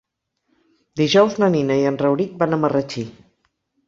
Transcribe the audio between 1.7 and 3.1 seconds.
i en Rauric van a Marratxí.